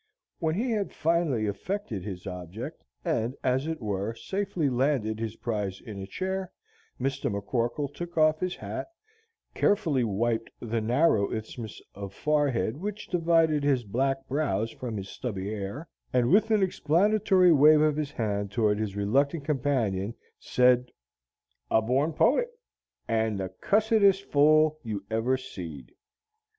When 0.39 0.55
he 0.55 0.71
had 0.71 0.91
finally 0.93 1.45
effected 1.45 2.03
his 2.03 2.25
object, 2.25 2.83
and, 3.05 3.35
as 3.43 3.67
it 3.67 3.79
were, 3.79 4.15
safely 4.15 4.67
landed 4.67 5.19
his 5.19 5.35
prize 5.35 5.79
in 5.79 5.99
a 5.99 6.07
chair, 6.07 6.51
Mr. 6.99 7.29
McCorkle 7.31 7.93
took 7.93 8.17
off 8.17 8.39
his 8.39 8.55
hat, 8.55 8.87
carefully 9.53 10.03
wiped 10.03 10.49
the 10.59 10.81
narrow 10.81 11.31
isthmus 11.31 11.79
of 11.93 12.15
forehead 12.15 12.77
which 12.77 13.09
divided 13.09 13.63
his 13.63 13.83
black 13.83 14.27
brows 14.27 14.71
from 14.71 14.97
his 14.97 15.07
stubby 15.09 15.51
hair, 15.53 15.87
and 16.11 16.31
with 16.31 16.49
an 16.49 16.63
explanatory 16.63 17.51
wave 17.51 17.81
of 17.81 17.95
his 17.95 18.09
hand 18.09 18.49
toward 18.49 18.79
his 18.79 18.95
reluctant 18.95 19.45
companion, 19.45 20.15
said, 20.39 20.89
"A 21.69 21.79
borned 21.79 22.15
poet, 22.15 22.49
and 23.07 23.37
the 23.39 23.49
cussedest 23.49 24.23
fool 24.31 24.79
you 24.81 25.03
ever 25.11 25.37
seed!" 25.37 25.91